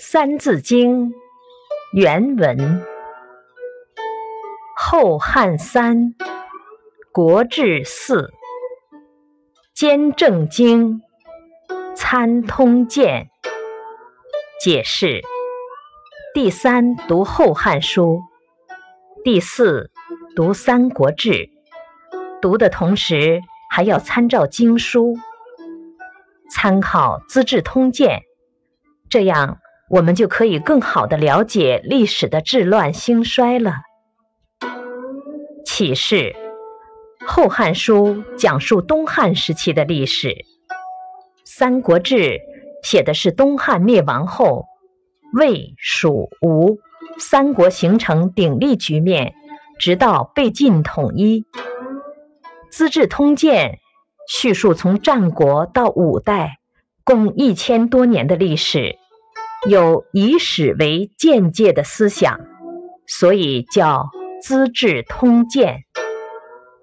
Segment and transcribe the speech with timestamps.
[0.02, 1.10] 《三字经》
[1.92, 2.82] 原文：
[4.74, 6.14] 后汉三，
[7.12, 8.32] 国治四，
[9.74, 11.02] 兼正经，
[11.94, 13.28] 参通鉴。
[14.58, 15.20] 解释：
[16.32, 18.22] 第三读《后汉书》，
[19.22, 19.90] 第四
[20.34, 21.30] 读《三国志》，
[22.40, 25.18] 读的同时还要参照经书，
[26.50, 28.20] 参考《资治通鉴》，
[29.10, 29.58] 这样。
[29.90, 33.78] 我们就可以更好的了解历史的治乱兴衰了。
[35.64, 36.32] 启示：
[37.26, 40.28] 《后汉书》讲述东汉时期的历史，
[41.44, 42.14] 《三国志》
[42.84, 44.66] 写的是东汉灭亡后
[45.32, 46.78] 魏、蜀、吴
[47.18, 49.34] 三国形成鼎立局面，
[49.80, 51.40] 直到被晋统一，
[52.70, 53.72] 《资治通鉴》
[54.28, 56.58] 叙述从战国到五代
[57.02, 58.99] 共一千多年的历史。
[59.68, 62.40] 有以史为鉴界的思想，
[63.06, 64.08] 所以叫
[64.42, 65.74] 《资治通鉴》。